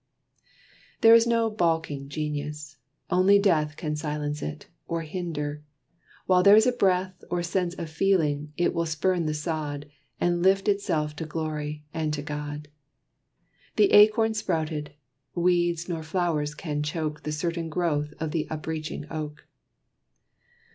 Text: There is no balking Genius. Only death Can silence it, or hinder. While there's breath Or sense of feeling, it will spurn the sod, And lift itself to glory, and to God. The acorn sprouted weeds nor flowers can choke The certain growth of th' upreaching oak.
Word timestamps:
There 1.01 1.13
is 1.13 1.27
no 1.27 1.47
balking 1.51 2.09
Genius. 2.09 2.77
Only 3.11 3.37
death 3.37 3.77
Can 3.77 3.95
silence 3.95 4.41
it, 4.41 4.65
or 4.87 5.03
hinder. 5.03 5.61
While 6.25 6.41
there's 6.41 6.65
breath 6.71 7.23
Or 7.29 7.43
sense 7.43 7.75
of 7.75 7.87
feeling, 7.87 8.51
it 8.57 8.73
will 8.73 8.87
spurn 8.87 9.27
the 9.27 9.35
sod, 9.35 9.85
And 10.19 10.41
lift 10.41 10.67
itself 10.67 11.15
to 11.17 11.27
glory, 11.27 11.85
and 11.93 12.11
to 12.15 12.23
God. 12.23 12.67
The 13.75 13.91
acorn 13.91 14.33
sprouted 14.33 14.95
weeds 15.35 15.87
nor 15.87 16.01
flowers 16.01 16.55
can 16.55 16.81
choke 16.81 17.21
The 17.21 17.31
certain 17.31 17.69
growth 17.69 18.11
of 18.19 18.31
th' 18.31 18.49
upreaching 18.49 19.05
oak. 19.11 19.45